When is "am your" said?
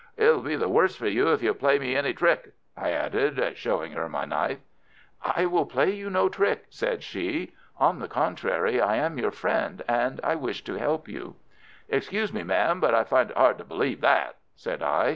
8.95-9.29